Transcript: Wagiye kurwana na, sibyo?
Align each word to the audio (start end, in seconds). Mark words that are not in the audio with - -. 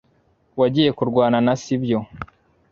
Wagiye 0.59 0.89
kurwana 0.97 1.37
na, 1.45 1.53
sibyo? 1.61 1.99